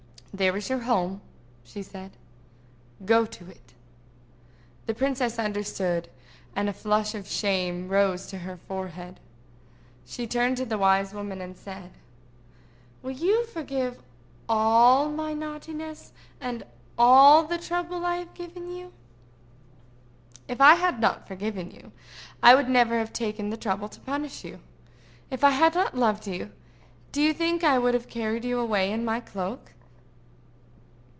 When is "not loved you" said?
25.75-26.53